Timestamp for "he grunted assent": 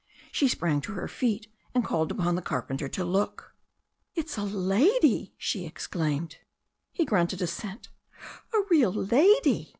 6.91-7.89